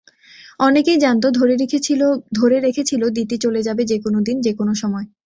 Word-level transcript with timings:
অনেকেই 0.59 0.97
জানত, 0.97 1.23
ধরে 1.35 2.57
রেখেছিল 2.59 3.03
দিতি 3.17 3.35
চলে 3.37 3.61
যাবে 3.63 3.83
যেকোনো 3.85 4.19
দিন, 4.21 4.37
যেকোনো 4.41 4.73
সময়। 4.75 5.05